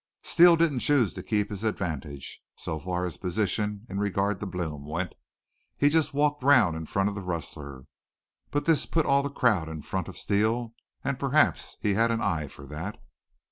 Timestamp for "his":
1.51-1.63